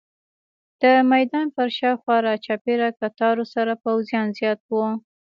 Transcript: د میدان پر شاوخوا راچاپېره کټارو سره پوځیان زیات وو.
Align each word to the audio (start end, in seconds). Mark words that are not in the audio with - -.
د 0.81 0.83
میدان 1.11 1.47
پر 1.55 1.67
شاوخوا 1.77 2.15
راچاپېره 2.27 2.87
کټارو 2.99 3.45
سره 3.53 3.73
پوځیان 3.83 4.27
زیات 4.37 4.59
وو. 4.69 4.85